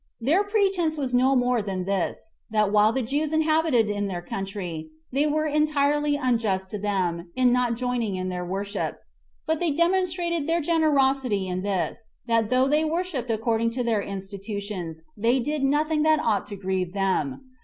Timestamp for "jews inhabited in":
3.03-4.07